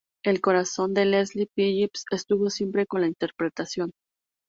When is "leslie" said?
1.05-1.47